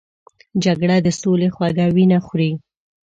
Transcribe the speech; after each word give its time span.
جګړه 0.63 0.97
د 1.05 1.07
سولې 1.21 1.49
خوږه 1.55 1.85
وینه 1.95 2.17
خوري 2.25 2.51